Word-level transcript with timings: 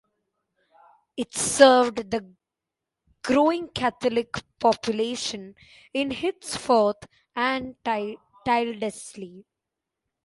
It 1.15 1.35
served 1.35 2.09
the 2.09 2.33
growing 3.23 3.67
Catholic 3.67 4.33
population 4.59 5.53
in 5.93 6.09
Hindsford 6.09 6.95
and 7.35 7.75
Tyldesley. 7.85 9.45